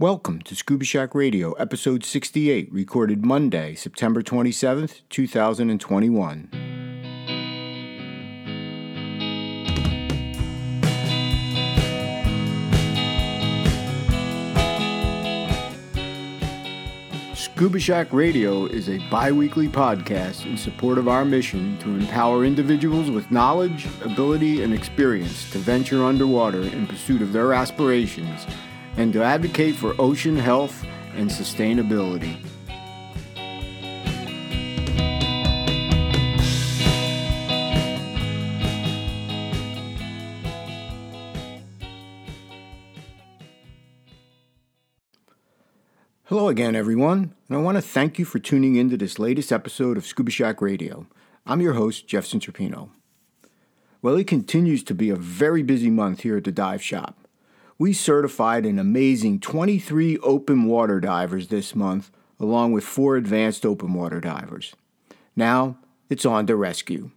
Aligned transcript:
Welcome 0.00 0.40
to 0.44 0.56
Scuba 0.56 0.86
Shack 0.86 1.14
Radio, 1.14 1.52
episode 1.52 2.06
68, 2.06 2.72
recorded 2.72 3.22
Monday, 3.22 3.74
September 3.74 4.22
27th, 4.22 5.02
2021. 5.10 6.48
Scuba 17.34 17.78
Shack 17.78 18.10
Radio 18.14 18.64
is 18.64 18.88
a 18.88 18.96
bi 19.10 19.30
weekly 19.30 19.68
podcast 19.68 20.46
in 20.46 20.56
support 20.56 20.96
of 20.96 21.08
our 21.08 21.26
mission 21.26 21.76
to 21.80 21.90
empower 21.90 22.46
individuals 22.46 23.10
with 23.10 23.30
knowledge, 23.30 23.86
ability, 24.02 24.62
and 24.62 24.72
experience 24.72 25.50
to 25.50 25.58
venture 25.58 26.02
underwater 26.02 26.62
in 26.62 26.86
pursuit 26.86 27.20
of 27.20 27.34
their 27.34 27.52
aspirations 27.52 28.46
and 28.96 29.12
to 29.12 29.22
advocate 29.22 29.74
for 29.74 29.94
ocean 29.98 30.36
health 30.36 30.84
and 31.14 31.30
sustainability. 31.30 32.44
Hello 46.24 46.48
again, 46.48 46.76
everyone, 46.76 47.34
and 47.48 47.58
I 47.58 47.60
want 47.60 47.76
to 47.76 47.82
thank 47.82 48.16
you 48.16 48.24
for 48.24 48.38
tuning 48.38 48.76
in 48.76 48.88
to 48.90 48.96
this 48.96 49.18
latest 49.18 49.50
episode 49.50 49.96
of 49.96 50.06
Scuba 50.06 50.30
Shack 50.30 50.62
Radio. 50.62 51.08
I'm 51.44 51.60
your 51.60 51.72
host, 51.72 52.06
Jeff 52.06 52.24
Centropino. 52.24 52.90
Well, 54.00 54.14
it 54.14 54.28
continues 54.28 54.84
to 54.84 54.94
be 54.94 55.10
a 55.10 55.16
very 55.16 55.64
busy 55.64 55.90
month 55.90 56.20
here 56.20 56.36
at 56.36 56.44
the 56.44 56.52
dive 56.52 56.82
shop. 56.82 57.19
We 57.80 57.94
certified 57.94 58.66
an 58.66 58.78
amazing 58.78 59.40
23 59.40 60.18
open 60.18 60.66
water 60.66 61.00
divers 61.00 61.48
this 61.48 61.74
month, 61.74 62.10
along 62.38 62.72
with 62.72 62.84
four 62.84 63.16
advanced 63.16 63.64
open 63.64 63.94
water 63.94 64.20
divers. 64.20 64.76
Now, 65.34 65.78
it's 66.10 66.26
on 66.26 66.46
to 66.48 66.56
rescue. 66.56 67.10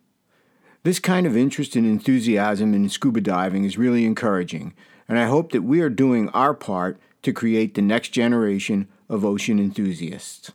This 0.84 1.00
kind 1.00 1.28
of 1.28 1.36
interest 1.36 1.76
and 1.76 1.86
enthusiasm 1.86 2.74
in 2.74 2.88
scuba 2.88 3.20
diving 3.20 3.66
is 3.66 3.78
really 3.78 4.06
encouraging, 4.06 4.74
and 5.10 5.20
I 5.20 5.26
hope 5.26 5.52
that 5.52 5.64
we 5.64 5.82
are 5.82 5.90
doing 5.90 6.30
our 6.30 6.54
part 6.54 6.98
to 7.24 7.34
create 7.34 7.76
the 7.76 7.82
next 7.82 8.12
generation 8.12 8.88
of 9.10 9.26
ocean 9.26 9.60
enthusiasts. 9.60 10.54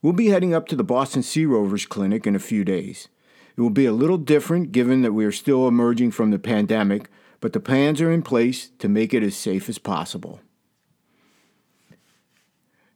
We'll 0.00 0.14
be 0.14 0.28
heading 0.28 0.54
up 0.54 0.66
to 0.68 0.76
the 0.76 0.82
Boston 0.82 1.22
Sea 1.22 1.44
Rovers 1.44 1.84
Clinic 1.84 2.26
in 2.26 2.34
a 2.34 2.38
few 2.38 2.64
days. 2.64 3.08
It 3.54 3.60
will 3.60 3.68
be 3.68 3.84
a 3.84 3.92
little 3.92 4.16
different 4.16 4.72
given 4.72 5.02
that 5.02 5.12
we 5.12 5.26
are 5.26 5.32
still 5.32 5.68
emerging 5.68 6.12
from 6.12 6.30
the 6.30 6.38
pandemic, 6.38 7.10
but 7.40 7.52
the 7.52 7.60
plans 7.60 8.00
are 8.00 8.10
in 8.10 8.22
place 8.22 8.70
to 8.78 8.88
make 8.88 9.14
it 9.14 9.22
as 9.22 9.36
safe 9.36 9.68
as 9.68 9.78
possible. 9.78 10.40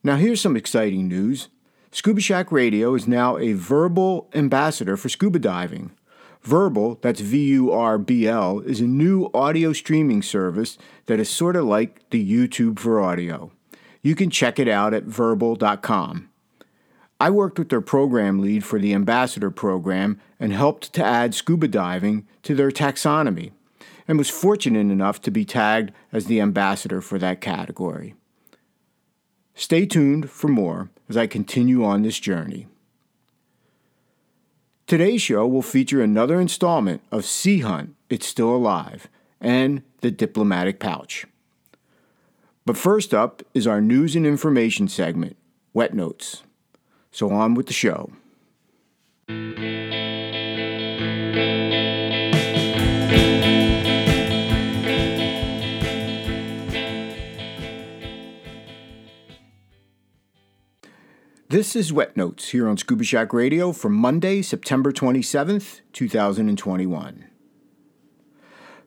Now, 0.04 0.16
here's 0.16 0.40
some 0.40 0.56
exciting 0.56 1.08
news 1.08 1.48
Scuba 1.92 2.20
Shack 2.20 2.50
Radio 2.50 2.94
is 2.94 3.06
now 3.06 3.36
a 3.36 3.54
Vurbl 3.54 4.34
ambassador 4.34 4.96
for 4.96 5.08
scuba 5.08 5.38
diving. 5.38 5.92
Vurbl, 6.44 7.00
that's 7.02 7.20
V 7.20 7.38
U 7.50 7.70
R 7.70 7.98
B 7.98 8.26
L, 8.26 8.60
is 8.60 8.80
a 8.80 8.86
new 8.86 9.30
audio 9.32 9.72
streaming 9.72 10.22
service 10.22 10.76
that 11.06 11.20
is 11.20 11.30
sort 11.30 11.54
of 11.54 11.66
like 11.66 12.08
the 12.10 12.24
YouTube 12.24 12.78
for 12.78 13.00
audio. 13.00 13.52
You 14.00 14.16
can 14.16 14.30
check 14.30 14.58
it 14.58 14.68
out 14.68 14.92
at 14.92 15.06
vurbl.com. 15.06 16.30
I 17.20 17.30
worked 17.30 17.58
with 17.60 17.68
their 17.68 17.80
program 17.80 18.40
lead 18.40 18.64
for 18.64 18.80
the 18.80 18.94
ambassador 18.94 19.52
program 19.52 20.20
and 20.40 20.52
helped 20.52 20.92
to 20.94 21.04
add 21.04 21.36
scuba 21.36 21.68
diving 21.68 22.26
to 22.42 22.56
their 22.56 22.72
taxonomy, 22.72 23.52
and 24.06 24.19
was 24.19 24.31
fortunate 24.31 24.81
enough 24.81 25.20
to 25.22 25.31
be 25.31 25.45
tagged 25.45 25.92
as 26.12 26.27
the 26.27 26.41
ambassador 26.41 27.00
for 27.00 27.19
that 27.19 27.41
category. 27.41 28.14
Stay 29.55 29.86
tuned 29.86 30.31
for 30.31 30.48
more 30.48 30.91
as 31.09 31.17
I 31.17 31.27
continue 31.27 31.84
on 31.84 32.03
this 32.03 32.19
journey. 32.19 32.67
Today's 34.86 35.22
show 35.22 35.47
will 35.47 35.62
feature 35.62 36.03
another 36.03 36.41
installment 36.41 37.03
of 37.10 37.25
Sea 37.25 37.60
Hunt, 37.60 37.94
It's 38.10 38.26
Still 38.26 38.54
Alive, 38.54 39.09
and 39.41 39.82
The 40.00 40.10
Diplomatic 40.10 40.81
Pouch. 40.81 41.26
But 42.65 42.76
first 42.76 43.12
up 43.12 43.43
is 43.55 43.66
our 43.66 43.81
news 43.81 44.15
and 44.15 44.26
information 44.26 44.88
segment, 44.88 45.37
Wet 45.72 45.94
Notes. 45.94 46.43
So 47.10 47.31
on 47.31 47.55
with 47.55 47.66
the 47.66 47.72
show. 47.72 48.12
This 61.62 61.77
is 61.77 61.93
Wet 61.93 62.17
Notes 62.17 62.49
here 62.49 62.67
on 62.67 62.77
Scuba 62.77 63.05
Shack 63.05 63.33
Radio 63.33 63.71
for 63.71 63.89
Monday, 63.89 64.43
September 64.43 64.91
27th, 64.91 65.83
2021. 65.93 67.27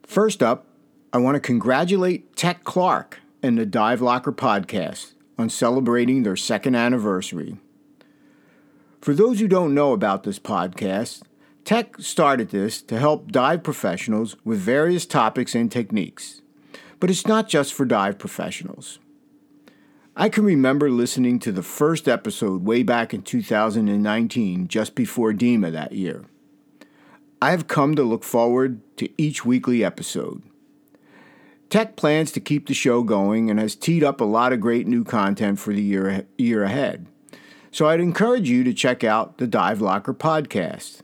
First 0.02 0.42
up, 0.42 0.66
I 1.10 1.16
want 1.16 1.36
to 1.36 1.40
congratulate 1.40 2.36
Tec 2.36 2.64
Clark 2.64 3.20
and 3.42 3.56
the 3.56 3.64
Dive 3.64 4.02
Locker 4.02 4.30
podcast 4.30 5.14
on 5.38 5.48
celebrating 5.48 6.22
their 6.22 6.36
second 6.36 6.74
anniversary. 6.74 7.56
For 9.00 9.14
those 9.14 9.40
who 9.40 9.48
don't 9.48 9.72
know 9.72 9.94
about 9.94 10.24
this 10.24 10.38
podcast, 10.38 11.22
Tech 11.64 11.96
started 11.98 12.50
this 12.50 12.82
to 12.82 12.98
help 12.98 13.32
dive 13.32 13.62
professionals 13.62 14.36
with 14.44 14.58
various 14.58 15.06
topics 15.06 15.54
and 15.54 15.72
techniques. 15.72 16.42
But 17.00 17.08
it's 17.08 17.26
not 17.26 17.48
just 17.48 17.72
for 17.72 17.86
dive 17.86 18.18
professionals. 18.18 18.98
I 20.18 20.30
can 20.30 20.44
remember 20.44 20.88
listening 20.88 21.38
to 21.40 21.52
the 21.52 21.62
first 21.62 22.08
episode 22.08 22.64
way 22.64 22.82
back 22.82 23.12
in 23.12 23.20
2019, 23.20 24.66
just 24.66 24.94
before 24.94 25.34
DEMA 25.34 25.70
that 25.72 25.92
year. 25.92 26.24
I 27.42 27.50
have 27.50 27.68
come 27.68 27.94
to 27.96 28.02
look 28.02 28.24
forward 28.24 28.80
to 28.96 29.10
each 29.20 29.44
weekly 29.44 29.84
episode. 29.84 30.42
Tec 31.68 31.96
plans 31.96 32.32
to 32.32 32.40
keep 32.40 32.66
the 32.66 32.72
show 32.72 33.02
going 33.02 33.50
and 33.50 33.60
has 33.60 33.74
teed 33.74 34.02
up 34.02 34.22
a 34.22 34.24
lot 34.24 34.54
of 34.54 34.60
great 34.60 34.86
new 34.86 35.04
content 35.04 35.58
for 35.58 35.74
the 35.74 35.82
year, 35.82 36.24
year 36.38 36.62
ahead. 36.62 37.06
So 37.70 37.86
I'd 37.86 38.00
encourage 38.00 38.48
you 38.48 38.64
to 38.64 38.72
check 38.72 39.04
out 39.04 39.36
the 39.36 39.46
Dive 39.46 39.82
Locker 39.82 40.14
podcast. 40.14 41.02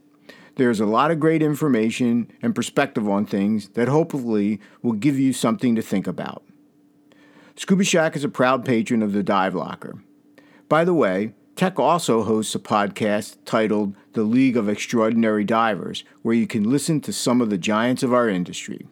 There's 0.54 0.80
a 0.80 0.86
lot 0.86 1.10
of 1.10 1.20
great 1.20 1.42
information 1.42 2.32
and 2.40 2.54
perspective 2.54 3.06
on 3.06 3.26
things 3.26 3.68
that 3.70 3.88
hopefully 3.88 4.58
will 4.80 4.92
give 4.92 5.18
you 5.18 5.34
something 5.34 5.74
to 5.74 5.82
think 5.82 6.06
about. 6.06 6.42
Scuba 7.54 7.84
Shack 7.84 8.16
is 8.16 8.24
a 8.24 8.28
proud 8.28 8.64
patron 8.64 9.02
of 9.02 9.12
the 9.12 9.22
Dive 9.22 9.54
Locker. 9.54 10.02
By 10.68 10.84
the 10.84 10.94
way, 10.94 11.34
Tec 11.54 11.78
also 11.78 12.22
hosts 12.22 12.54
a 12.54 12.58
podcast 12.58 13.36
titled 13.44 13.94
The 14.14 14.22
League 14.22 14.56
of 14.56 14.70
Extraordinary 14.70 15.44
Divers, 15.44 16.02
where 16.22 16.34
you 16.34 16.46
can 16.46 16.70
listen 16.70 17.00
to 17.02 17.12
some 17.12 17.42
of 17.42 17.50
the 17.50 17.58
giants 17.58 18.02
of 18.02 18.12
our 18.12 18.28
industry. 18.28 18.86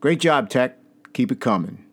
Great 0.00 0.20
job, 0.20 0.50
Tec. 0.50 0.76
Keep 1.14 1.32
it 1.32 1.40
coming. 1.40 1.84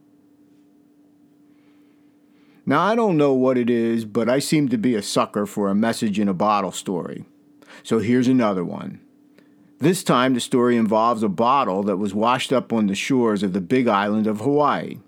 Now, 2.65 2.81
I 2.81 2.95
don't 2.95 3.15
know 3.15 3.33
what 3.33 3.57
it 3.57 3.69
is, 3.69 4.03
but 4.03 4.27
I 4.27 4.39
seem 4.39 4.67
to 4.69 4.77
be 4.77 4.93
a 4.93 5.01
sucker 5.01 5.45
for 5.45 5.69
a 5.69 5.75
message 5.75 6.19
in 6.19 6.27
a 6.27 6.33
bottle 6.33 6.73
story. 6.73 7.23
So 7.81 7.99
here's 7.99 8.27
another 8.27 8.65
one. 8.65 8.99
This 9.79 10.03
time, 10.03 10.33
the 10.33 10.41
story 10.41 10.75
involves 10.75 11.23
a 11.23 11.29
bottle 11.29 11.81
that 11.83 11.95
was 11.95 12.13
washed 12.13 12.51
up 12.51 12.73
on 12.73 12.87
the 12.87 12.95
shores 12.95 13.41
of 13.41 13.53
the 13.53 13.61
big 13.61 13.87
island 13.87 14.27
of 14.27 14.41
Hawaii. 14.41 14.99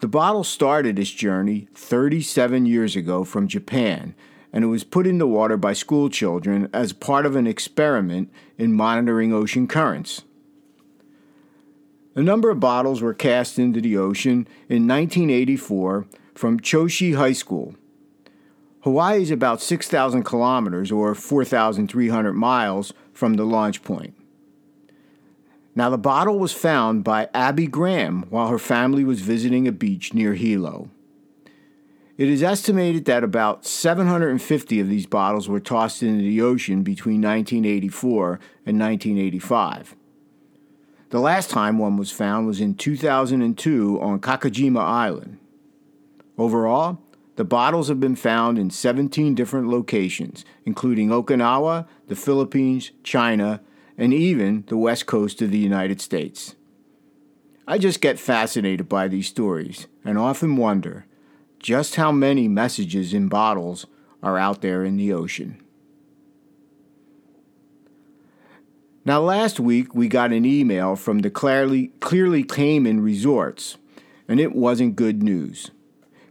The 0.00 0.08
bottle 0.08 0.44
started 0.44 0.98
its 0.98 1.10
journey 1.10 1.68
37 1.74 2.66
years 2.66 2.96
ago 2.96 3.24
from 3.24 3.48
Japan, 3.48 4.14
and 4.52 4.62
it 4.62 4.68
was 4.68 4.84
put 4.84 5.06
in 5.06 5.16
the 5.16 5.26
water 5.26 5.56
by 5.56 5.72
school 5.72 6.10
children 6.10 6.68
as 6.72 6.92
part 6.92 7.24
of 7.24 7.34
an 7.34 7.46
experiment 7.46 8.30
in 8.58 8.74
monitoring 8.74 9.32
ocean 9.32 9.66
currents. 9.66 10.22
A 12.14 12.22
number 12.22 12.50
of 12.50 12.60
bottles 12.60 13.00
were 13.00 13.14
cast 13.14 13.58
into 13.58 13.80
the 13.80 13.96
ocean 13.96 14.46
in 14.68 14.86
1984 14.86 16.06
from 16.34 16.60
Choshi 16.60 17.16
High 17.16 17.32
School. 17.32 17.74
Hawaii 18.80 19.22
is 19.22 19.30
about 19.30 19.62
6,000 19.62 20.24
kilometers 20.24 20.92
or 20.92 21.14
4,300 21.14 22.34
miles 22.34 22.92
from 23.14 23.34
the 23.34 23.44
launch 23.44 23.82
point. 23.82 24.14
Now, 25.76 25.90
the 25.90 25.98
bottle 25.98 26.38
was 26.38 26.52
found 26.52 27.04
by 27.04 27.28
Abby 27.34 27.66
Graham 27.66 28.24
while 28.30 28.48
her 28.48 28.58
family 28.58 29.04
was 29.04 29.20
visiting 29.20 29.68
a 29.68 29.72
beach 29.72 30.14
near 30.14 30.32
Hilo. 30.32 30.88
It 32.16 32.30
is 32.30 32.42
estimated 32.42 33.04
that 33.04 33.22
about 33.22 33.66
750 33.66 34.80
of 34.80 34.88
these 34.88 35.04
bottles 35.04 35.50
were 35.50 35.60
tossed 35.60 36.02
into 36.02 36.22
the 36.22 36.40
ocean 36.40 36.82
between 36.82 37.20
1984 37.20 38.40
and 38.64 38.80
1985. 38.80 39.94
The 41.10 41.20
last 41.20 41.50
time 41.50 41.78
one 41.78 41.98
was 41.98 42.10
found 42.10 42.46
was 42.46 42.58
in 42.58 42.74
2002 42.74 44.00
on 44.00 44.18
Kakajima 44.18 44.80
Island. 44.80 45.38
Overall, 46.38 47.02
the 47.36 47.44
bottles 47.44 47.88
have 47.88 48.00
been 48.00 48.16
found 48.16 48.58
in 48.58 48.70
17 48.70 49.34
different 49.34 49.68
locations, 49.68 50.42
including 50.64 51.10
Okinawa, 51.10 51.86
the 52.08 52.16
Philippines, 52.16 52.92
China, 53.02 53.60
and 53.98 54.12
even 54.12 54.64
the 54.68 54.76
west 54.76 55.06
coast 55.06 55.40
of 55.42 55.50
the 55.50 55.58
United 55.58 56.00
States. 56.00 56.54
I 57.66 57.78
just 57.78 58.00
get 58.00 58.18
fascinated 58.18 58.88
by 58.88 59.08
these 59.08 59.28
stories 59.28 59.86
and 60.04 60.18
often 60.18 60.56
wonder 60.56 61.06
just 61.58 61.96
how 61.96 62.12
many 62.12 62.46
messages 62.46 63.12
in 63.12 63.28
bottles 63.28 63.86
are 64.22 64.38
out 64.38 64.60
there 64.60 64.84
in 64.84 64.96
the 64.96 65.12
ocean. 65.12 65.62
Now, 69.04 69.20
last 69.20 69.60
week 69.60 69.94
we 69.94 70.08
got 70.08 70.32
an 70.32 70.44
email 70.44 70.96
from 70.96 71.20
the 71.20 71.30
Clearly, 71.30 71.88
Clearly 72.00 72.42
Cayman 72.42 73.00
Resorts, 73.00 73.78
and 74.28 74.40
it 74.40 74.54
wasn't 74.54 74.96
good 74.96 75.22
news. 75.22 75.70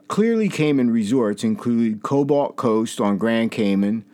Clearly 0.08 0.50
Cayman 0.50 0.92
Resorts 0.92 1.44
include 1.44 2.04
Cobalt 2.04 2.58
Coast 2.58 3.00
on 3.00 3.18
Grand 3.18 3.52
Cayman, 3.52 4.06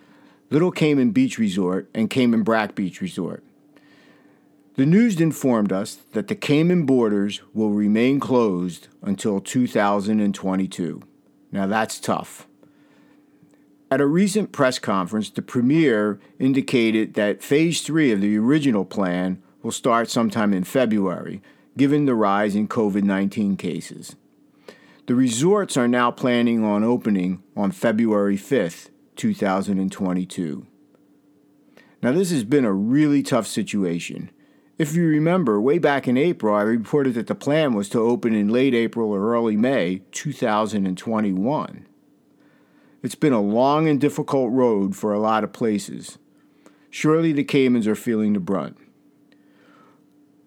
Little 0.51 0.71
Cayman 0.71 1.11
Beach 1.11 1.39
Resort, 1.39 1.89
and 1.93 2.09
Cayman 2.09 2.43
Brac 2.43 2.75
Beach 2.75 2.99
Resort. 2.99 3.41
The 4.75 4.85
news 4.85 5.21
informed 5.21 5.71
us 5.71 5.99
that 6.11 6.27
the 6.27 6.35
Cayman 6.35 6.85
borders 6.85 7.41
will 7.53 7.69
remain 7.69 8.19
closed 8.19 8.89
until 9.01 9.39
2022. 9.39 11.01
Now 11.53 11.67
that's 11.67 12.01
tough. 12.01 12.47
At 13.89 14.01
a 14.01 14.05
recent 14.05 14.51
press 14.51 14.77
conference, 14.77 15.29
the 15.29 15.41
Premier 15.41 16.19
indicated 16.37 17.13
that 17.13 17.41
Phase 17.41 17.81
3 17.81 18.11
of 18.11 18.19
the 18.19 18.37
original 18.37 18.83
plan 18.83 19.41
will 19.63 19.71
start 19.71 20.09
sometime 20.09 20.53
in 20.53 20.65
February, 20.65 21.41
given 21.77 22.05
the 22.05 22.15
rise 22.15 22.55
in 22.55 22.67
COVID 22.67 23.03
19 23.03 23.55
cases. 23.55 24.17
The 25.07 25.15
resorts 25.15 25.77
are 25.77 25.87
now 25.87 26.11
planning 26.11 26.63
on 26.63 26.83
opening 26.83 27.41
on 27.55 27.71
February 27.71 28.37
5th, 28.37 28.90
2022. 29.15 30.65
Now, 32.01 32.11
this 32.11 32.31
has 32.31 32.43
been 32.43 32.65
a 32.65 32.73
really 32.73 33.21
tough 33.21 33.45
situation. 33.45 34.31
If 34.77 34.95
you 34.95 35.05
remember, 35.05 35.61
way 35.61 35.77
back 35.77 36.07
in 36.07 36.17
April, 36.17 36.55
I 36.55 36.63
reported 36.63 37.13
that 37.13 37.27
the 37.27 37.35
plan 37.35 37.73
was 37.73 37.87
to 37.89 37.99
open 37.99 38.33
in 38.33 38.49
late 38.49 38.73
April 38.73 39.11
or 39.11 39.31
early 39.31 39.55
May 39.55 40.01
2021. 40.11 41.87
It's 43.03 43.15
been 43.15 43.33
a 43.33 43.41
long 43.41 43.87
and 43.87 44.01
difficult 44.01 44.51
road 44.51 44.95
for 44.95 45.13
a 45.13 45.19
lot 45.19 45.43
of 45.43 45.53
places. 45.53 46.17
Surely 46.89 47.31
the 47.31 47.43
Caymans 47.43 47.87
are 47.87 47.95
feeling 47.95 48.33
the 48.33 48.39
brunt. 48.39 48.77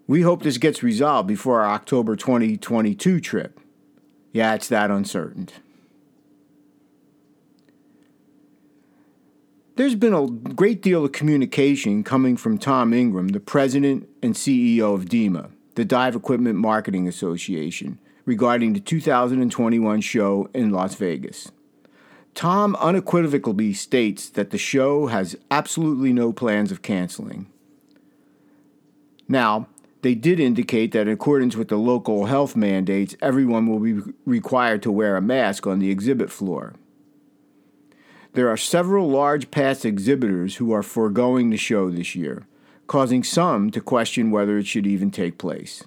We 0.06 0.22
hope 0.22 0.42
this 0.42 0.58
gets 0.58 0.82
resolved 0.82 1.28
before 1.28 1.62
our 1.62 1.70
October 1.70 2.16
2022 2.16 3.20
trip. 3.20 3.58
Yeah, 4.32 4.54
it's 4.54 4.68
that 4.68 4.90
uncertain. 4.90 5.48
There's 9.76 9.96
been 9.96 10.14
a 10.14 10.28
great 10.28 10.82
deal 10.82 11.04
of 11.04 11.10
communication 11.10 12.04
coming 12.04 12.36
from 12.36 12.58
Tom 12.58 12.92
Ingram, 12.92 13.28
the 13.28 13.40
president 13.40 14.08
and 14.22 14.34
CEO 14.34 14.94
of 14.94 15.08
DEMA, 15.08 15.50
the 15.74 15.84
Dive 15.84 16.14
Equipment 16.14 16.54
Marketing 16.54 17.08
Association, 17.08 17.98
regarding 18.24 18.74
the 18.74 18.78
2021 18.78 20.00
show 20.00 20.48
in 20.54 20.70
Las 20.70 20.94
Vegas. 20.94 21.50
Tom 22.36 22.76
unequivocally 22.76 23.72
states 23.72 24.28
that 24.28 24.50
the 24.50 24.58
show 24.58 25.08
has 25.08 25.34
absolutely 25.50 26.12
no 26.12 26.32
plans 26.32 26.70
of 26.70 26.82
canceling. 26.82 27.46
Now, 29.26 29.66
they 30.02 30.14
did 30.14 30.38
indicate 30.38 30.92
that 30.92 31.08
in 31.08 31.14
accordance 31.14 31.56
with 31.56 31.66
the 31.66 31.78
local 31.78 32.26
health 32.26 32.54
mandates, 32.54 33.16
everyone 33.20 33.66
will 33.66 33.80
be 33.80 34.12
required 34.24 34.84
to 34.84 34.92
wear 34.92 35.16
a 35.16 35.20
mask 35.20 35.66
on 35.66 35.80
the 35.80 35.90
exhibit 35.90 36.30
floor. 36.30 36.74
There 38.34 38.48
are 38.48 38.56
several 38.56 39.08
large 39.08 39.52
past 39.52 39.84
exhibitors 39.84 40.56
who 40.56 40.72
are 40.72 40.82
foregoing 40.82 41.50
the 41.50 41.56
show 41.56 41.88
this 41.88 42.16
year, 42.16 42.48
causing 42.88 43.22
some 43.22 43.70
to 43.70 43.80
question 43.80 44.32
whether 44.32 44.58
it 44.58 44.66
should 44.66 44.88
even 44.88 45.12
take 45.12 45.38
place. 45.38 45.84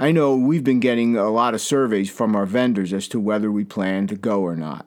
I 0.00 0.10
know 0.10 0.34
we've 0.34 0.64
been 0.64 0.80
getting 0.80 1.16
a 1.16 1.30
lot 1.30 1.54
of 1.54 1.60
surveys 1.60 2.10
from 2.10 2.34
our 2.34 2.46
vendors 2.46 2.92
as 2.92 3.06
to 3.08 3.20
whether 3.20 3.52
we 3.52 3.64
plan 3.64 4.08
to 4.08 4.16
go 4.16 4.40
or 4.40 4.56
not. 4.56 4.84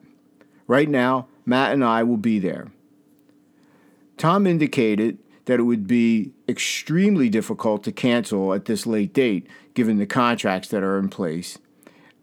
Right 0.68 0.90
now, 0.90 1.28
Matt 1.46 1.72
and 1.72 1.86
I 1.86 2.04
will 2.04 2.18
be 2.18 2.38
there. 2.38 2.68
Tom 4.18 4.46
indicated 4.46 5.20
that 5.46 5.60
it 5.60 5.64
would 5.64 5.88
be 5.88 6.34
extremely 6.50 7.30
difficult 7.30 7.82
to 7.84 7.94
cancel 7.94 8.54
at 8.54 8.66
this 8.66 8.86
late 8.86 9.14
date 9.14 9.48
given 9.74 10.00
the 10.00 10.06
contracts 10.06 10.68
that 10.68 10.84
are 10.84 11.00
in 11.00 11.08
place, 11.08 11.60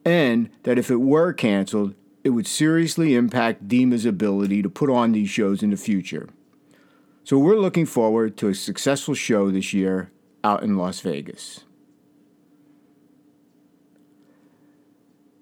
and 0.05 0.51
that 0.65 0.79
if 0.79 0.91
it 0.91 1.01
were 1.01 1.33
canceled, 1.33 1.95
it 2.23 2.31
would 2.31 2.47
seriously 2.47 3.15
impact 3.15 3.69
DEMA's 3.69 4.05
ability 4.05 4.63
to 4.63 4.71
put 4.71 4.91
on 4.91 5.13
these 5.13 5.31
shows 5.31 5.63
in 5.63 5.71
the 5.71 5.77
future. 5.77 6.29
So 7.25 7.39
we're 7.39 7.57
looking 7.57 7.87
forward 7.87 8.37
to 8.39 8.49
a 8.49 8.55
successful 8.55 9.15
show 9.15 9.51
this 9.51 9.73
year 9.73 10.11
out 10.43 10.63
in 10.63 10.77
Las 10.77 11.01
Vegas. 11.01 11.65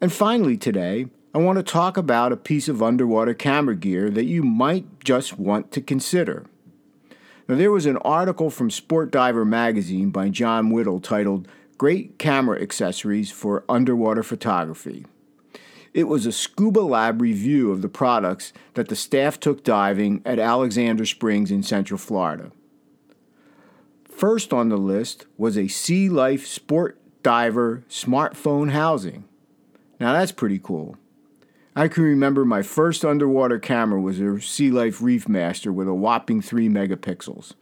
And 0.01 0.13
finally, 0.13 0.57
today, 0.57 1.07
I 1.35 1.39
want 1.39 1.57
to 1.59 1.63
talk 1.63 1.97
about 1.97 2.33
a 2.33 2.37
piece 2.37 2.69
of 2.69 2.83
underwater 2.83 3.35
camera 3.35 3.75
gear 3.75 4.11
that 4.11 4.25
you 4.25 4.43
might 4.43 5.03
just 5.03 5.39
want 5.39 5.73
to 5.73 5.81
consider. 5.81 6.47
Now, 7.49 7.57
there 7.57 7.73
was 7.73 7.87
an 7.87 7.97
article 7.99 8.51
from 8.51 8.71
Sport 8.71 9.11
Diver 9.11 9.45
magazine 9.45 10.11
by 10.11 10.29
John 10.29 10.71
Whittle 10.71 11.01
titled 11.01 11.49
Great 11.79 12.19
Camera 12.19 12.61
Accessories 12.61 13.31
for 13.31 13.65
Underwater 13.69 14.23
Photography. 14.23 15.07
It 15.99 16.07
was 16.07 16.27
a 16.27 16.31
Scuba 16.31 16.79
Lab 16.79 17.21
review 17.21 17.73
of 17.73 17.83
the 17.83 17.89
products 17.89 18.53
that 18.75 18.87
the 18.87 18.95
staff 18.95 19.41
took 19.41 19.65
diving 19.65 20.23
at 20.25 20.39
Alexander 20.39 21.05
Springs 21.05 21.51
in 21.51 21.65
Central 21.65 21.99
Florida. 21.99 22.53
First 24.09 24.53
on 24.53 24.69
the 24.69 24.77
list 24.77 25.27
was 25.37 25.59
a 25.59 25.67
Sea 25.67 26.09
Life 26.09 26.47
Sport 26.47 27.01
Diver 27.25 27.83
smartphone 27.91 28.71
housing. 28.71 29.25
Now 29.99 30.13
that's 30.13 30.31
pretty 30.31 30.61
cool. 30.61 30.97
I 31.75 31.89
can 31.89 32.05
remember 32.05 32.45
my 32.45 32.63
first 32.63 33.05
underwater 33.05 33.59
camera 33.59 34.01
was 34.01 34.21
a 34.21 34.41
Sea 34.41 34.71
Life 34.71 35.03
Reef 35.03 35.29
Master 35.29 35.73
with 35.73 35.89
a 35.89 35.95
whopping 35.95 36.41
3 36.41 36.69
megapixels. 36.69 37.55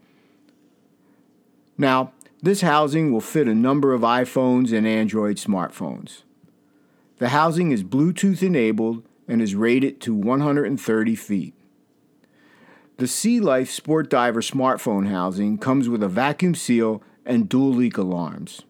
Now, 1.78 2.12
this 2.42 2.60
housing 2.60 3.14
will 3.14 3.22
fit 3.22 3.48
a 3.48 3.54
number 3.54 3.94
of 3.94 4.02
iPhones 4.02 4.76
and 4.76 4.86
Android 4.86 5.38
smartphones. 5.38 6.20
The 7.18 7.30
housing 7.30 7.70
is 7.70 7.82
Bluetooth 7.82 8.42
enabled 8.42 9.02
and 9.26 9.40
is 9.40 9.54
rated 9.54 10.00
to 10.02 10.14
130 10.14 11.16
feet. 11.16 11.54
The 12.98 13.06
Sea 13.06 13.40
Life 13.40 13.70
Sport 13.70 14.10
Diver 14.10 14.42
smartphone 14.42 15.08
housing 15.08 15.58
comes 15.58 15.88
with 15.88 16.02
a 16.02 16.08
vacuum 16.08 16.54
seal 16.54 17.02
and 17.24 17.48
dual 17.48 17.72
leak 17.72 17.96
alarms. 17.96 18.62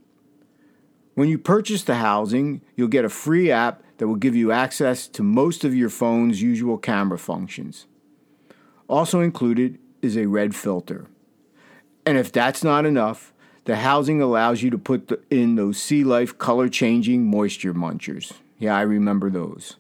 When 1.15 1.29
you 1.29 1.39
purchase 1.39 1.83
the 1.83 1.97
housing, 1.97 2.61
you'll 2.77 2.89
get 2.89 3.05
a 3.05 3.09
free 3.09 3.51
app 3.51 3.83
that 3.99 4.07
will 4.07 4.17
give 4.17 4.37
you 4.37 4.53
access 4.53 5.09
to 5.09 5.23
most 5.23 5.65
of 5.65 5.75
your 5.75 5.89
phone's 5.89 6.43
usual 6.43 6.79
camera 6.79 7.19
functions. 7.19 7.87
Also 8.89 9.21
included 9.21 9.79
is 10.03 10.17
a 10.17 10.27
red 10.27 10.55
filter. 10.55 11.07
And 12.05 12.17
if 12.17 12.31
that's 12.31 12.63
not 12.63 12.87
enough, 12.87 13.33
the 13.67 13.77
housing 13.77 14.23
allows 14.23 14.63
you 14.63 14.71
to 14.71 14.79
put 14.79 15.23
in 15.29 15.57
those 15.57 15.83
Sea 15.83 16.05
Life 16.05 16.39
color 16.39 16.69
changing 16.69 17.27
moisture 17.27 17.75
munchers. 17.75 18.33
Yeah, 18.59 18.77
I 18.77 18.83
remember 18.83 19.29
those. 19.29 19.75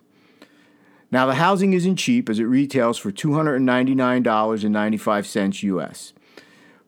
Now, 1.10 1.26
the 1.26 1.36
housing 1.36 1.72
isn't 1.72 1.94
cheap 1.96 2.28
as 2.28 2.40
it 2.40 2.44
retails 2.44 2.98
for 2.98 3.10
$299.95 3.12 5.62
US. 5.62 6.12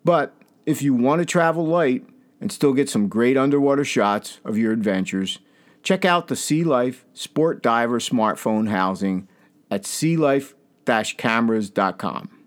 But 0.05 0.35
if 0.67 0.83
you 0.83 0.93
want 0.93 1.21
to 1.21 1.25
travel 1.25 1.65
light 1.65 2.05
and 2.41 2.51
still 2.51 2.73
get 2.73 2.91
some 2.91 3.07
great 3.09 3.37
underwater 3.37 3.85
shots 3.85 4.41
of 4.45 4.59
your 4.59 4.73
adventures, 4.73 5.39
check 5.85 6.05
out 6.05 6.27
the 6.27 6.35
Sea 6.35 6.65
Life 6.65 7.05
Sport 7.15 7.63
Diver 7.63 8.01
smartphone 8.01 8.71
housing 8.71 9.29
at 9.71 9.85
sealife-cameras.com. 9.85 12.38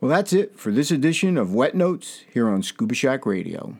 Well, 0.00 0.10
that's 0.10 0.32
it 0.32 0.56
for 0.56 0.70
this 0.70 0.92
edition 0.92 1.36
of 1.36 1.52
Wet 1.52 1.74
Notes 1.74 2.22
here 2.32 2.48
on 2.48 2.62
Scuba 2.62 2.94
Shack 2.94 3.26
Radio. 3.26 3.76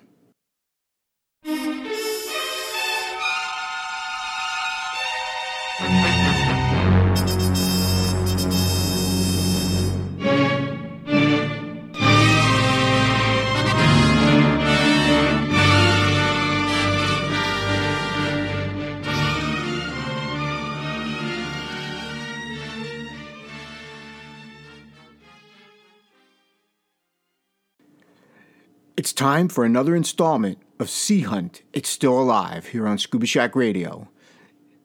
It's 28.99 29.13
time 29.13 29.47
for 29.49 29.65
another 29.65 29.95
installment 29.95 30.59
of 30.81 30.91
Sea 30.91 31.21
Hunt 31.21 31.63
It's 31.73 31.89
Still 31.89 32.21
Alive 32.21 32.67
here 32.67 32.85
on 32.85 32.99
Scuba 32.99 33.27
Shack 33.27 33.55
Radio. 33.55 34.09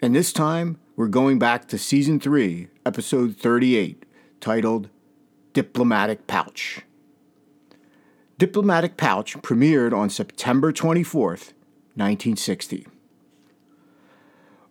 And 0.03 0.13
this 0.13 0.32
time, 0.32 0.77
we're 0.96 1.08
going 1.08 1.39
back 1.39 1.67
to 1.70 1.79
Season 1.79 2.20
3, 2.20 2.67
Episode 2.86 3.36
38, 3.36 4.05
titled 4.39 4.89
Diplomatic 5.53 6.27
Pouch. 6.27 6.82
Diplomatic 8.38 8.98
Pouch 8.98 9.36
premiered 9.38 9.98
on 9.98 10.12
September 10.12 10.72
24th, 10.72 11.53
1960. 11.96 12.86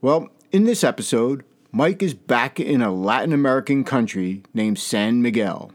Well, 0.00 0.28
in 0.52 0.66
this 0.66 0.84
episode, 0.84 1.42
Mike 1.72 2.00
is 2.00 2.14
back 2.14 2.60
in 2.60 2.80
a 2.80 2.94
Latin 2.94 3.32
American 3.32 3.82
country 3.82 4.44
named 4.54 4.78
San 4.78 5.20
Miguel. 5.20 5.72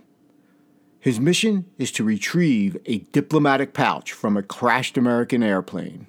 His 1.08 1.22
mission 1.22 1.64
is 1.78 1.90
to 1.94 2.04
retrieve 2.04 2.76
a 2.86 2.98
diplomatic 2.98 3.74
pouch 3.74 4.12
from 4.12 4.36
a 4.36 4.44
crashed 4.44 4.98
American 4.98 5.42
airplane. 5.42 6.08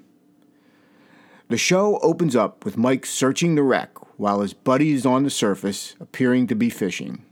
The 1.47 1.57
show 1.57 2.01
opens 2.01 2.35
up 2.35 2.65
with 2.65 2.77
Mike 2.77 3.07
searching 3.07 3.55
the 3.55 3.63
wreck 3.63 3.93
while 4.19 4.41
his 4.41 4.55
buddy 4.55 4.91
is 4.91 5.07
on 5.07 5.23
the 5.23 5.31
surface, 5.31 5.95
appearing 6.01 6.49
to 6.49 6.57
be 6.57 6.69
fishing. 6.69 7.25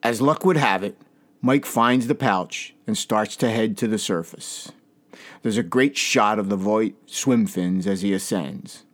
As 0.00 0.20
luck 0.20 0.44
would 0.44 0.56
have 0.56 0.84
it, 0.84 0.96
Mike 1.42 1.66
finds 1.66 2.06
the 2.06 2.14
pouch 2.14 2.72
and 2.86 2.96
starts 2.96 3.34
to 3.38 3.50
head 3.50 3.76
to 3.78 3.88
the 3.88 3.98
surface. 3.98 4.70
There's 5.42 5.58
a 5.58 5.64
great 5.64 5.96
shot 5.96 6.38
of 6.38 6.50
the 6.50 6.56
Voit 6.56 6.94
swim 7.06 7.48
fins 7.48 7.84
as 7.84 8.02
he 8.02 8.12
ascends. 8.12 8.84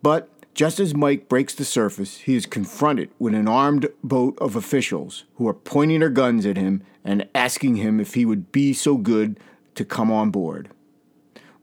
But 0.00 0.28
just 0.56 0.80
as 0.80 0.94
Mike 0.94 1.28
breaks 1.28 1.54
the 1.54 1.66
surface, 1.66 2.16
he 2.20 2.34
is 2.34 2.46
confronted 2.46 3.10
with 3.18 3.34
an 3.34 3.46
armed 3.46 3.90
boat 4.02 4.38
of 4.40 4.56
officials 4.56 5.24
who 5.34 5.46
are 5.46 5.52
pointing 5.52 6.00
their 6.00 6.08
guns 6.08 6.46
at 6.46 6.56
him 6.56 6.82
and 7.04 7.28
asking 7.34 7.76
him 7.76 8.00
if 8.00 8.14
he 8.14 8.24
would 8.24 8.50
be 8.52 8.72
so 8.72 8.96
good 8.96 9.38
to 9.74 9.84
come 9.84 10.10
on 10.10 10.30
board. 10.30 10.70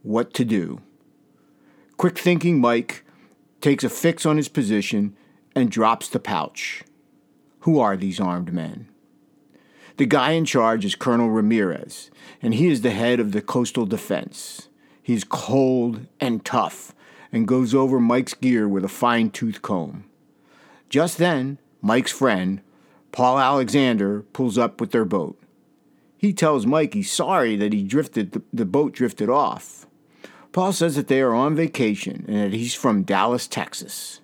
What 0.04 0.32
to 0.36 0.46
do? 0.46 0.80
Quick 1.98 2.20
thinking 2.20 2.62
Mike 2.62 3.04
takes 3.62 3.84
a 3.84 3.90
fix 3.90 4.28
on 4.28 4.38
his 4.38 4.48
position 4.48 5.16
and 5.56 5.72
drops 5.72 6.08
the 6.08 6.20
pouch. 6.20 6.84
Who 7.62 7.80
are 7.80 7.98
these 7.98 8.20
armed 8.20 8.54
men? 8.54 8.90
The 9.98 10.06
guy 10.06 10.32
in 10.32 10.46
charge 10.46 10.86
is 10.86 10.94
Colonel 10.94 11.32
Ramirez, 11.32 12.12
and 12.44 12.54
he 12.54 12.68
is 12.68 12.82
the 12.82 12.92
head 12.92 13.20
of 13.20 13.32
the 13.32 13.42
coastal 13.42 13.88
defense. 13.88 14.70
He's 15.02 15.24
cold 15.24 16.06
and 16.20 16.46
tough 16.46 16.94
and 17.34 17.48
goes 17.48 17.74
over 17.74 18.00
Mike's 18.00 18.36
gear 18.36 18.68
with 18.70 18.86
a 18.86 18.90
fine 18.90 19.32
tooth 19.32 19.62
comb. 19.64 20.06
Just 20.88 21.18
then, 21.18 21.58
Mike's 21.82 22.12
friend, 22.12 22.62
Paul 23.12 23.40
Alexander, 23.40 24.22
pulls 24.32 24.58
up 24.58 24.80
with 24.80 24.92
their 24.92 25.04
boat. 25.04 25.38
He 26.16 26.32
tells 26.32 26.66
Mike 26.66 26.94
he's 26.94 27.12
sorry 27.12 27.58
that 27.58 27.74
he 27.74 27.84
drifted 27.84 28.42
the, 28.54 28.66
boat 28.66 28.94
drifted 28.94 29.30
off. 29.30 29.88
Paul 30.54 30.72
says 30.72 30.96
that 30.96 31.08
they 31.08 31.20
are 31.20 31.34
on 31.34 31.56
vacation 31.56 32.24
and 32.28 32.38
that 32.38 32.54
he's 32.54 32.76
from 32.76 33.04
Dallas, 33.04 33.48
Texas. 33.48 34.22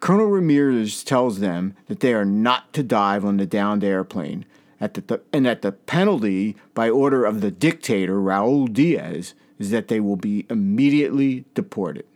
Colonel 0.00 0.26
Ramirez 0.26 1.02
tells 1.04 1.38
them 1.38 1.74
that 1.86 2.00
they 2.00 2.12
are 2.12 2.24
not 2.24 2.72
to 2.72 2.82
dive 2.82 3.24
on 3.24 3.36
the 3.36 3.46
downed 3.46 3.82
airplane, 3.82 4.44
at 4.80 4.94
the, 4.94 5.20
and 5.32 5.46
that 5.46 5.62
the 5.62 5.72
penalty 5.72 6.56
by 6.74 6.90
order 6.90 7.24
of 7.24 7.40
the 7.40 7.50
dictator 7.50 8.16
Raul 8.16 8.72
Diaz 8.72 9.34
is 9.58 9.70
that 9.70 9.88
they 9.88 10.00
will 10.00 10.16
be 10.16 10.46
immediately 10.48 11.44
deported. 11.54 12.06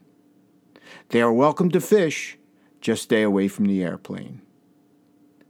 They 1.09 1.21
are 1.21 1.33
welcome 1.33 1.71
to 1.71 1.81
fish, 1.81 2.39
just 2.81 3.03
stay 3.03 3.23
away 3.23 3.49
from 3.49 3.67
the 3.67 3.83
airplane. 3.83 4.41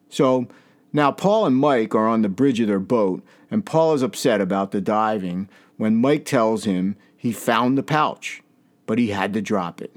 So 0.08 0.46
now 0.92 1.12
Paul 1.12 1.46
and 1.46 1.56
Mike 1.56 1.94
are 1.94 2.08
on 2.08 2.22
the 2.22 2.28
bridge 2.28 2.60
of 2.60 2.68
their 2.68 2.78
boat, 2.78 3.24
and 3.50 3.64
Paul 3.64 3.94
is 3.94 4.02
upset 4.02 4.40
about 4.40 4.70
the 4.70 4.80
diving 4.80 5.48
when 5.76 5.96
Mike 5.96 6.24
tells 6.24 6.64
him 6.64 6.96
he 7.16 7.32
found 7.32 7.76
the 7.76 7.82
pouch, 7.82 8.42
but 8.86 8.98
he 8.98 9.08
had 9.08 9.32
to 9.34 9.42
drop 9.42 9.80
it. 9.80 9.94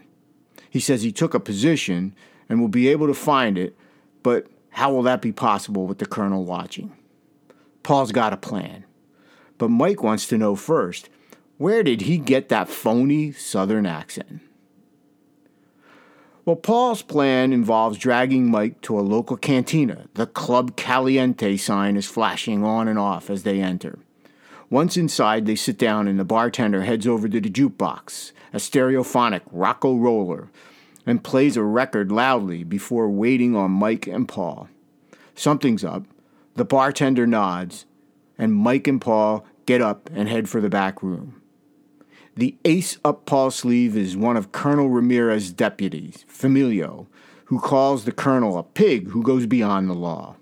He 0.69 0.79
says 0.79 1.01
he 1.01 1.11
took 1.11 1.33
a 1.33 1.39
position 1.39 2.15
and 2.49 2.59
will 2.59 2.67
be 2.67 2.87
able 2.89 3.07
to 3.07 3.13
find 3.13 3.57
it, 3.57 3.75
but 4.23 4.47
how 4.69 4.93
will 4.93 5.03
that 5.03 5.21
be 5.21 5.31
possible 5.31 5.87
with 5.87 5.99
the 5.99 6.05
colonel 6.05 6.43
watching? 6.43 6.93
Paul's 7.81 8.11
got 8.11 8.33
a 8.33 8.37
plan. 8.37 8.83
But 9.57 9.69
Mike 9.69 10.03
wants 10.03 10.27
to 10.27 10.37
know 10.37 10.55
first 10.55 11.09
where 11.57 11.83
did 11.83 12.01
he 12.01 12.17
get 12.17 12.49
that 12.49 12.69
phony 12.69 13.31
southern 13.31 13.85
accent? 13.85 14.41
Well, 16.45 16.55
Paul's 16.55 17.01
plan 17.01 17.51
involves 17.53 17.97
dragging 17.97 18.51
Mike 18.51 18.81
to 18.81 18.99
a 18.99 19.01
local 19.01 19.35
cantina. 19.35 20.05
The 20.13 20.27
Club 20.27 20.75
Caliente 20.75 21.57
sign 21.57 21.97
is 21.97 22.05
flashing 22.05 22.63
on 22.63 22.87
and 22.87 22.99
off 22.99 23.31
as 23.31 23.43
they 23.43 23.61
enter. 23.61 23.97
Once 24.69 24.95
inside, 24.97 25.45
they 25.45 25.55
sit 25.55 25.77
down 25.77 26.07
and 26.07 26.19
the 26.19 26.25
bartender 26.25 26.83
heads 26.83 27.07
over 27.07 27.27
to 27.27 27.39
the 27.39 27.49
jukebox, 27.49 28.31
a 28.53 28.57
stereophonic 28.57 29.41
Rocco 29.51 29.95
roller, 29.95 30.49
and 31.05 31.23
plays 31.23 31.57
a 31.57 31.63
record 31.63 32.11
loudly 32.11 32.63
before 32.63 33.09
waiting 33.09 33.55
on 33.55 33.71
Mike 33.71 34.05
and 34.05 34.27
Paul. 34.27 34.69
Something's 35.33 35.83
up. 35.83 36.03
The 36.55 36.65
bartender 36.65 37.25
nods, 37.25 37.85
and 38.37 38.53
Mike 38.53 38.87
and 38.87 39.01
Paul 39.01 39.45
get 39.65 39.81
up 39.81 40.09
and 40.13 40.29
head 40.29 40.47
for 40.47 40.61
the 40.61 40.69
back 40.69 41.01
room. 41.01 41.41
The 42.37 42.57
ace 42.65 42.97
up 43.05 43.25
Paul's 43.25 43.55
sleeve 43.55 43.95
is 43.95 44.17
one 44.17 44.35
of 44.35 44.51
Colonel 44.51 44.89
Ramirez's 44.89 45.53
deputies, 45.53 46.25
Familio, 46.29 47.07
who 47.45 47.59
calls 47.59 48.03
the 48.03 48.11
colonel 48.11 48.57
a 48.57 48.63
pig 48.63 49.09
who 49.09 49.23
goes 49.23 49.45
beyond 49.45 49.89
the 49.89 49.93
law. 49.93 50.35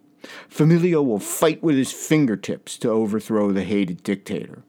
Familio 0.50 1.06
will 1.06 1.20
fight 1.20 1.62
with 1.62 1.76
his 1.76 1.92
fingertips 1.92 2.78
to 2.80 2.90
overthrow 2.90 3.52
the 3.52 3.64
hated 3.64 4.02
dictator. 4.02 4.64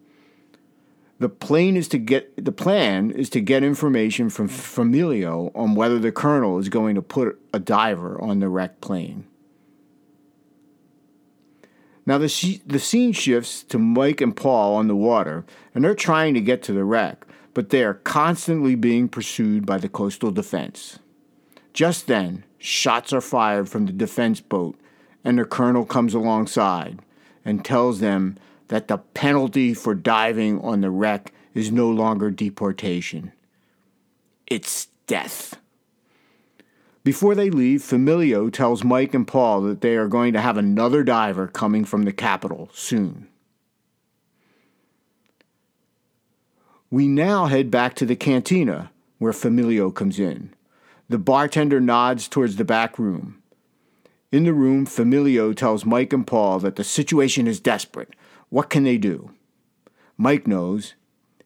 The 1.19 1.29
plan 1.31 1.77
is 1.77 1.89
to 1.89 1.99
get 1.99 2.45
the 2.45 2.53
plan 2.53 3.11
is 3.11 3.31
to 3.31 3.41
get 3.41 3.63
information 3.63 4.29
from 4.29 4.49
Familio 4.49 5.51
on 5.55 5.75
whether 5.75 5.99
the 5.99 6.13
colonel 6.13 6.59
is 6.59 6.69
going 6.69 6.97
to 6.97 7.03
put 7.03 7.41
a 7.55 7.59
diver 7.59 8.21
on 8.21 8.41
the 8.41 8.49
wrecked 8.49 8.81
plane. 8.81 9.25
Now, 12.07 12.19
the, 12.19 12.61
the 12.67 12.79
scene 12.79 13.13
shifts 13.13 13.63
to 13.65 13.79
Mike 13.79 14.21
and 14.21 14.37
Paul 14.37 14.75
on 14.77 14.89
the 14.89 14.97
water, 14.97 15.45
and 15.75 15.83
they're 15.83 15.95
trying 15.95 16.35
to 16.35 16.41
get 16.41 16.63
to 16.65 16.73
the 16.73 16.85
wreck, 16.85 17.27
but 17.55 17.71
they 17.71 17.83
are 17.83 17.95
constantly 17.95 18.75
being 18.75 19.09
pursued 19.09 19.65
by 19.65 19.79
the 19.79 19.89
coastal 19.89 20.31
defense. 20.31 20.99
Just 21.73 22.07
then, 22.07 22.45
shots 22.59 23.13
are 23.13 23.21
fired 23.21 23.69
from 23.69 23.87
the 23.87 23.93
defense 23.93 24.41
boat, 24.41 24.79
and 25.25 25.39
the 25.39 25.45
colonel 25.45 25.87
comes 25.87 26.13
alongside 26.13 27.01
and 27.45 27.65
tells 27.65 28.01
them 28.01 28.37
that 28.69 28.89
the 28.89 28.99
penalty 28.99 29.75
for 29.75 29.95
diving 29.95 30.61
on 30.61 30.81
the 30.81 30.91
wreck 30.91 31.33
is 31.55 31.71
no 31.71 31.89
longer 31.89 32.31
deportation, 32.31 33.33
it's 34.47 34.89
death. 35.07 35.59
Before 37.05 37.35
they 37.35 37.51
leave, 37.51 37.83
Familio 37.83 38.51
tells 38.51 38.83
Mike 38.83 39.13
and 39.13 39.29
Paul 39.29 39.61
that 39.63 39.83
they 39.83 39.95
are 39.95 40.09
going 40.09 40.33
to 40.33 40.41
have 40.41 40.57
another 40.57 41.05
diver 41.05 41.47
coming 41.47 41.85
from 41.85 42.05
the 42.05 42.13
capital 42.15 42.71
soon. 42.73 43.29
We 46.91 47.07
now 47.07 47.47
head 47.47 47.71
back 47.71 47.95
to 47.97 48.07
the 48.07 48.17
cantina 48.17 48.91
where 49.19 49.33
Familio 49.33 49.95
comes 49.95 50.19
in. 50.19 50.55
The 51.11 51.19
bartender 51.19 51.79
nods 51.79 52.27
towards 52.27 52.57
the 52.57 52.65
back 52.65 52.99
room. 52.99 53.43
In 54.33 54.45
the 54.45 54.55
room, 54.55 54.87
Familio 54.87 55.55
tells 55.55 55.85
Mike 55.85 56.13
and 56.15 56.27
Paul 56.27 56.59
that 56.61 56.77
the 56.77 56.85
situation 56.85 57.47
is 57.47 57.61
desperate. 57.61 58.15
What 58.49 58.71
can 58.71 58.85
they 58.85 58.97
do? 58.97 59.31
Mike 60.17 60.47
knows 60.47 60.95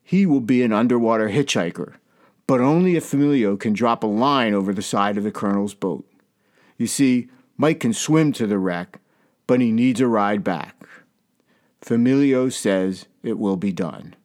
he 0.05 0.25
will 0.25 0.41
be 0.41 0.63
an 0.63 0.73
underwater 0.73 1.31
hitchhiker 1.31 1.95
but 2.49 2.63
only 2.63 2.97
if 2.97 3.05
Familio 3.05 3.61
can 3.61 3.75
drop 3.75 4.03
a 4.03 4.07
line 4.07 4.55
over 4.55 4.73
the 4.73 4.83
side 4.83 5.19
of 5.19 5.23
the 5.23 5.31
colonel's 5.31 5.75
boat. 5.75 6.11
You 6.79 6.87
see, 6.89 7.29
Mike 7.59 7.81
can 7.81 7.93
swim 7.93 8.33
to 8.33 8.47
the 8.47 8.59
wreck, 8.59 8.99
but 9.47 9.61
he 9.61 9.71
needs 9.71 10.01
a 10.01 10.09
ride 10.09 10.43
back. 10.43 10.75
Familio 11.83 12.51
says 12.51 13.07
it 13.23 13.39
will 13.39 13.57
be 13.57 13.71
done. 13.71 14.17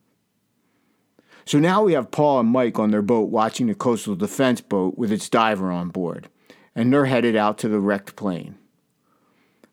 So 1.45 1.59
now 1.59 1.83
we 1.83 1.93
have 1.93 2.11
Paul 2.11 2.39
and 2.39 2.49
Mike 2.49 2.79
on 2.79 2.91
their 2.91 3.01
boat 3.01 3.29
watching 3.29 3.67
the 3.67 3.75
coastal 3.75 4.15
defense 4.15 4.61
boat 4.61 4.97
with 4.97 5.11
its 5.11 5.27
diver 5.27 5.69
on 5.69 5.89
board, 5.89 6.29
and 6.73 6.93
they're 6.93 7.05
headed 7.05 7.35
out 7.35 7.57
to 7.59 7.67
the 7.67 7.81
wrecked 7.81 8.15
plane. 8.15 8.55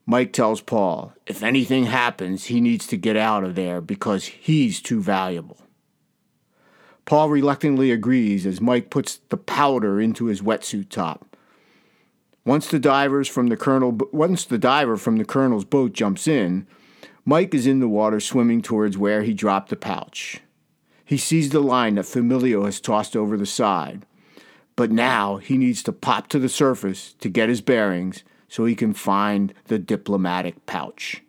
Mike 0.06 0.32
tells 0.32 0.60
Paul 0.60 1.12
if 1.24 1.44
anything 1.44 1.84
happens, 1.84 2.46
he 2.46 2.60
needs 2.60 2.88
to 2.88 2.96
get 2.96 3.16
out 3.16 3.44
of 3.44 3.54
there 3.54 3.80
because 3.80 4.24
he's 4.24 4.82
too 4.82 5.00
valuable. 5.00 5.58
Paul 7.10 7.28
reluctantly 7.28 7.90
agrees 7.90 8.46
as 8.46 8.60
Mike 8.60 8.88
puts 8.88 9.16
the 9.30 9.36
powder 9.36 10.00
into 10.00 10.26
his 10.26 10.42
wetsuit 10.42 10.90
top. 10.90 11.36
Once 12.44 12.68
the 12.68 12.78
divers 12.78 13.26
from 13.26 13.48
the 13.48 13.56
colonel 13.56 13.98
once 14.12 14.44
the 14.44 14.58
diver 14.58 14.96
from 14.96 15.16
the 15.16 15.24
colonel's 15.24 15.64
boat 15.64 15.92
jumps 15.92 16.28
in, 16.28 16.68
Mike 17.24 17.52
is 17.52 17.66
in 17.66 17.80
the 17.80 17.88
water 17.88 18.20
swimming 18.20 18.62
towards 18.62 18.96
where 18.96 19.24
he 19.24 19.34
dropped 19.34 19.70
the 19.70 19.76
pouch. 19.76 20.40
He 21.04 21.18
sees 21.18 21.50
the 21.50 21.58
line 21.58 21.96
that 21.96 22.04
Familio 22.04 22.64
has 22.64 22.80
tossed 22.80 23.16
over 23.16 23.36
the 23.36 23.44
side, 23.44 24.06
but 24.76 24.92
now 24.92 25.38
he 25.38 25.58
needs 25.58 25.82
to 25.82 25.92
pop 25.92 26.28
to 26.28 26.38
the 26.38 26.48
surface 26.48 27.14
to 27.14 27.28
get 27.28 27.48
his 27.48 27.60
bearings 27.60 28.22
so 28.46 28.66
he 28.66 28.76
can 28.76 28.94
find 28.94 29.52
the 29.64 29.80
diplomatic 29.80 30.64
pouch. 30.64 31.24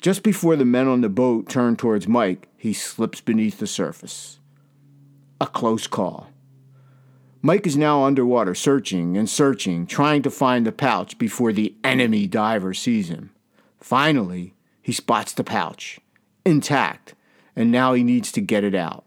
Just 0.00 0.24
before 0.24 0.56
the 0.56 0.64
men 0.64 0.88
on 0.88 1.02
the 1.02 1.08
boat 1.08 1.48
turn 1.48 1.76
towards 1.76 2.08
Mike, 2.08 2.48
he 2.66 2.72
slips 2.72 3.20
beneath 3.20 3.58
the 3.58 3.66
surface. 3.66 4.40
A 5.40 5.46
close 5.46 5.86
call. 5.86 6.30
Mike 7.40 7.64
is 7.64 7.76
now 7.76 8.02
underwater, 8.02 8.56
searching 8.56 9.16
and 9.16 9.30
searching, 9.30 9.86
trying 9.86 10.20
to 10.22 10.32
find 10.32 10.66
the 10.66 10.72
pouch 10.72 11.16
before 11.16 11.52
the 11.52 11.76
enemy 11.84 12.26
diver 12.26 12.74
sees 12.74 13.08
him. 13.08 13.30
Finally, 13.78 14.52
he 14.82 14.92
spots 14.92 15.32
the 15.32 15.44
pouch, 15.44 16.00
intact, 16.44 17.14
and 17.54 17.70
now 17.70 17.92
he 17.92 18.02
needs 18.02 18.32
to 18.32 18.40
get 18.40 18.64
it 18.64 18.74
out. 18.74 19.04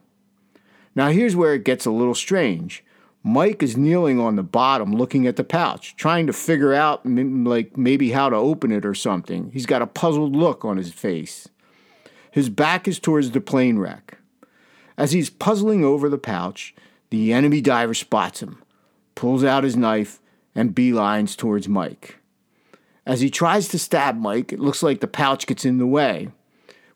Now, 0.96 1.10
here's 1.10 1.36
where 1.36 1.54
it 1.54 1.66
gets 1.66 1.86
a 1.86 1.92
little 1.92 2.16
strange. 2.16 2.82
Mike 3.24 3.62
is 3.62 3.76
kneeling 3.76 4.22
on 4.22 4.38
the 4.38 4.44
bottom 4.44 4.96
looking 4.96 5.28
at 5.28 5.36
the 5.36 5.44
pouch, 5.44 5.98
trying 5.98 6.28
to 6.28 6.34
figure 6.34 6.74
out 6.74 7.06
like 7.06 7.76
maybe 7.76 8.12
how 8.12 8.30
to 8.30 8.38
open 8.38 8.72
it 8.72 8.86
or 8.86 8.96
something. 8.96 9.52
He's 9.52 9.66
got 9.66 9.82
a 9.82 9.88
puzzled 9.88 10.34
look 10.34 10.64
on 10.64 10.78
his 10.78 10.94
face. 10.94 11.50
His 12.32 12.50
back 12.50 12.88
is 12.88 13.00
towards 13.00 13.32
the 13.32 13.42
plane 13.42 13.80
wreck. 13.80 14.18
As 14.98 15.12
he's 15.12 15.30
puzzling 15.30 15.84
over 15.84 16.10
the 16.10 16.18
pouch, 16.18 16.76
the 17.10 17.34
enemy 17.34 17.62
diver 17.62 17.94
spots 17.94 18.42
him, 18.42 18.62
pulls 19.16 19.44
out 19.44 19.64
his 19.64 19.78
knife, 19.78 20.20
and 20.54 20.76
beelines 20.76 21.36
towards 21.36 21.68
Mike. 21.68 22.20
As 23.06 23.22
he 23.22 23.30
tries 23.30 23.68
to 23.70 23.80
stab 23.80 24.18
Mike, 24.18 24.52
it 24.52 24.60
looks 24.60 24.84
like 24.84 25.00
the 25.00 25.08
pouch 25.08 25.48
gets 25.48 25.66
in 25.66 25.78
the 25.78 25.88
way. 25.88 26.30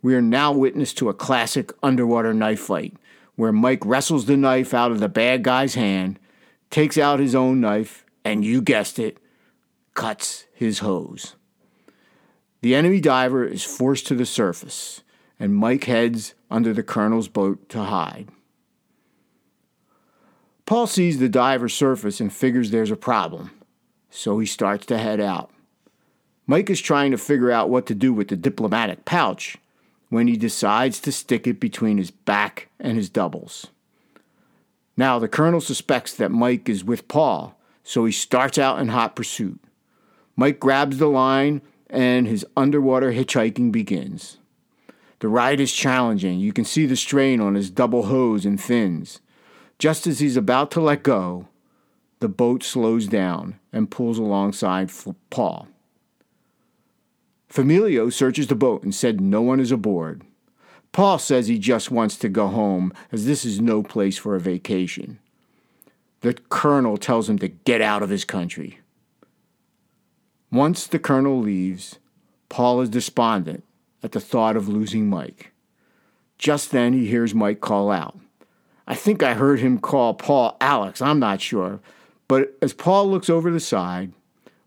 We 0.01 0.15
are 0.15 0.21
now 0.21 0.51
witness 0.51 0.93
to 0.95 1.09
a 1.09 1.13
classic 1.13 1.71
underwater 1.81 2.33
knife 2.33 2.59
fight, 2.59 2.93
where 3.35 3.51
Mike 3.51 3.85
wrestles 3.85 4.25
the 4.25 4.37
knife 4.37 4.73
out 4.73 4.91
of 4.91 4.99
the 4.99 5.09
bad 5.09 5.43
guy's 5.43 5.75
hand, 5.75 6.19
takes 6.69 6.97
out 6.97 7.19
his 7.19 7.33
own 7.33 7.61
knife, 7.61 8.05
and 8.23 8.43
you 8.43 8.61
guessed 8.61 8.99
it, 8.99 9.17
cuts 9.93 10.45
his 10.53 10.79
hose. 10.79 11.35
The 12.61 12.75
enemy 12.75 12.99
diver 12.99 13.45
is 13.45 13.63
forced 13.63 14.07
to 14.07 14.15
the 14.15 14.25
surface, 14.25 15.02
and 15.39 15.55
Mike 15.55 15.85
heads 15.85 16.33
under 16.49 16.73
the 16.73 16.83
colonel's 16.83 17.27
boat 17.27 17.67
to 17.69 17.83
hide. 17.83 18.29
Paul 20.65 20.87
sees 20.87 21.19
the 21.19 21.29
diver 21.29 21.69
surface 21.69 22.19
and 22.19 22.31
figures 22.31 22.71
there's 22.71 22.91
a 22.91 22.95
problem, 22.95 23.51
so 24.09 24.39
he 24.39 24.45
starts 24.45 24.85
to 24.87 24.97
head 24.97 25.19
out. 25.19 25.51
Mike 26.47 26.69
is 26.69 26.81
trying 26.81 27.11
to 27.11 27.17
figure 27.17 27.51
out 27.51 27.69
what 27.69 27.85
to 27.87 27.95
do 27.95 28.13
with 28.13 28.29
the 28.29 28.35
diplomatic 28.35 29.05
pouch 29.05 29.57
when 30.09 30.27
he 30.27 30.37
decides 30.37 30.99
to 30.99 31.11
stick 31.11 31.47
it 31.47 31.59
between 31.59 31.97
his 31.97 32.11
back 32.11 32.69
and 32.79 32.97
his 32.97 33.09
doubles. 33.09 33.67
Now, 34.95 35.19
the 35.19 35.27
colonel 35.27 35.61
suspects 35.61 36.13
that 36.15 36.31
Mike 36.31 36.69
is 36.69 36.83
with 36.83 37.07
Paul, 37.07 37.57
so 37.83 38.05
he 38.05 38.11
starts 38.11 38.57
out 38.57 38.79
in 38.79 38.89
hot 38.89 39.15
pursuit. 39.15 39.59
Mike 40.35 40.59
grabs 40.59 40.97
the 40.97 41.07
line 41.07 41.61
and 41.89 42.27
his 42.27 42.45
underwater 42.55 43.11
hitchhiking 43.11 43.71
begins. 43.71 44.37
The 45.23 45.29
ride 45.29 45.61
is 45.61 45.71
challenging. 45.71 46.41
You 46.41 46.51
can 46.51 46.65
see 46.65 46.85
the 46.85 46.97
strain 46.97 47.39
on 47.39 47.55
his 47.55 47.69
double 47.69 48.07
hose 48.07 48.45
and 48.45 48.61
fins. 48.61 49.21
Just 49.79 50.05
as 50.05 50.19
he's 50.19 50.35
about 50.35 50.69
to 50.71 50.81
let 50.81 51.01
go, 51.01 51.47
the 52.19 52.27
boat 52.27 52.61
slows 52.61 53.07
down 53.07 53.57
and 53.71 53.89
pulls 53.89 54.17
alongside 54.17 54.91
Paul. 55.29 55.69
Familio 57.49 58.11
searches 58.11 58.47
the 58.47 58.55
boat 58.55 58.83
and 58.83 58.93
said 58.93 59.21
no 59.21 59.41
one 59.41 59.61
is 59.61 59.71
aboard. 59.71 60.23
Paul 60.91 61.17
says 61.19 61.47
he 61.47 61.57
just 61.57 61.89
wants 61.89 62.17
to 62.17 62.27
go 62.27 62.49
home, 62.49 62.91
as 63.09 63.25
this 63.25 63.45
is 63.45 63.61
no 63.61 63.81
place 63.81 64.17
for 64.17 64.35
a 64.35 64.41
vacation. 64.41 65.19
The 66.19 66.33
colonel 66.33 66.97
tells 66.97 67.29
him 67.29 67.39
to 67.39 67.47
get 67.47 67.79
out 67.79 68.03
of 68.03 68.09
his 68.09 68.25
country. 68.25 68.81
Once 70.51 70.85
the 70.85 70.99
colonel 70.99 71.39
leaves, 71.39 71.97
Paul 72.49 72.81
is 72.81 72.89
despondent 72.89 73.63
at 74.03 74.11
the 74.11 74.19
thought 74.19 74.55
of 74.55 74.67
losing 74.67 75.09
Mike. 75.09 75.51
Just 76.37 76.71
then, 76.71 76.93
he 76.93 77.07
hears 77.07 77.33
Mike 77.33 77.61
call 77.61 77.89
out. 77.89 78.17
I 78.85 78.95
think 78.95 79.23
I 79.23 79.33
heard 79.33 79.61
him 79.61 79.79
call 79.79 80.13
Paul 80.13 80.57
Alex, 80.59 81.01
I'm 81.01 81.19
not 81.19 81.41
sure. 81.41 81.79
But 82.27 82.57
as 82.61 82.73
Paul 82.73 83.09
looks 83.09 83.29
over 83.29 83.49
the 83.49 83.59
side, 83.59 84.11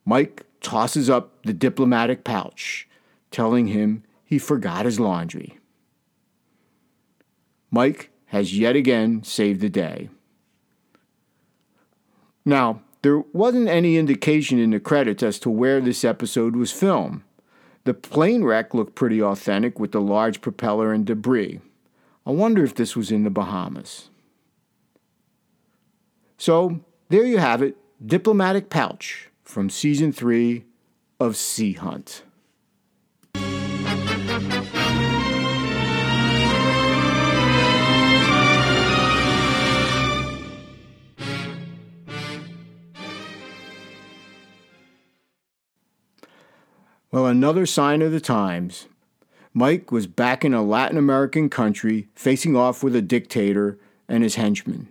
Mike 0.05 0.45
tosses 0.61 1.11
up 1.11 1.43
the 1.43 1.53
diplomatic 1.53 2.25
pouch, 2.25 2.89
telling 3.31 3.69
him 3.69 4.05
he 4.25 4.39
forgot 4.39 4.87
his 4.87 4.99
laundry. 4.99 5.59
Mike 7.71 8.11
has 8.27 8.57
yet 8.57 8.75
again 8.75 9.23
saved 9.23 9.61
the 9.61 9.69
day. 9.69 10.09
Now, 12.45 12.81
there 13.03 13.19
wasn't 13.33 13.69
any 13.69 13.99
indication 13.99 14.59
in 14.59 14.71
the 14.71 14.81
credits 14.81 15.23
as 15.23 15.39
to 15.41 15.51
where 15.51 15.81
this 15.81 16.05
episode 16.05 16.57
was 16.57 16.73
filmed. 16.73 17.23
The 17.87 17.95
plane 17.95 18.43
wreck 18.43 18.75
looked 18.75 18.97
pretty 18.97 19.23
authentic 19.23 19.79
with 19.79 19.93
the 19.93 20.01
large 20.01 20.41
propeller 20.41 20.93
and 20.93 21.07
debris. 21.07 21.61
I 22.27 22.33
wonder 22.33 22.65
if 22.65 22.75
this 22.75 22.97
was 22.97 23.13
in 23.13 23.23
the 23.23 23.31
Bahamas. 23.31 24.11
So, 26.37 26.81
there 27.11 27.25
you 27.25 27.39
have 27.39 27.63
it 27.63 27.77
Diplomatic 28.05 28.71
Pouch 28.71 29.31
from 29.45 29.71
season 29.71 30.13
three 30.13 30.65
of 31.21 31.37
Sea 31.37 31.75
Hunt. 31.75 32.25
Well, 47.17 47.25
another 47.25 47.65
sign 47.65 48.03
of 48.03 48.13
the 48.13 48.21
times. 48.21 48.89
Mike 49.55 49.91
was 49.91 50.07
back 50.07 50.45
in 50.45 50.53
a 50.53 50.63
Latin 50.63 50.99
American 50.99 51.49
country 51.49 52.09
facing 52.15 52.55
off 52.55 52.83
with 52.83 52.95
a 52.95 53.01
dictator 53.01 53.79
and 54.07 54.23
his 54.23 54.35
henchmen. 54.35 54.89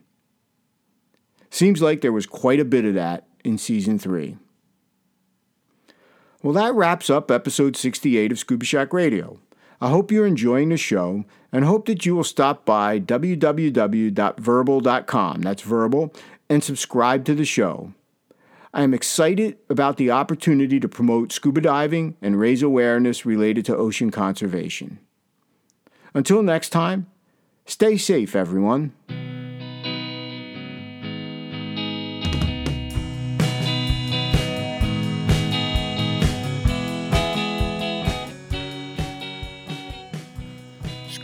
Seems 1.52 1.84
like 1.84 2.02
there 2.02 2.12
was 2.12 2.26
quite 2.26 2.60
a 2.60 2.66
bit 2.66 2.84
of 2.84 2.96
that 2.96 3.28
in 3.44 3.60
season 3.60 4.00
three. 4.00 4.38
Well, 6.42 6.54
that 6.54 6.74
wraps 6.74 7.12
up 7.12 7.30
episode 7.30 7.78
68 7.78 8.32
of 8.32 8.40
Scuba 8.40 8.66
Shack 8.66 8.92
Radio. 8.92 9.38
I 9.80 9.90
hope 9.90 10.12
you're 10.12 10.26
enjoying 10.26 10.70
the 10.70 10.78
show 10.78 11.26
and 11.52 11.64
hope 11.64 11.86
that 11.86 12.08
you 12.08 12.16
will 12.16 12.24
stop 12.24 12.66
by 12.66 13.00
www.vurbl.com, 13.00 15.42
that's 15.44 15.62
verbal, 15.62 16.12
and 16.50 16.64
subscribe 16.64 17.24
to 17.26 17.36
the 17.36 17.46
show. 17.46 17.94
I 18.76 18.84
am 18.84 18.94
excited 18.94 19.58
about 19.70 19.96
the 19.96 20.12
opportunity 20.12 20.82
to 20.82 20.90
promote 20.90 21.32
scuba 21.32 21.62
diving 21.62 22.18
and 22.22 22.38
raise 22.38 22.62
awareness 22.62 23.26
related 23.26 23.64
to 23.66 23.78
ocean 23.78 24.12
conservation. 24.12 25.00
Until 26.14 26.44
next 26.44 26.72
time, 26.72 27.08
stay 27.66 27.96
safe, 27.96 28.36
everyone. 28.36 28.92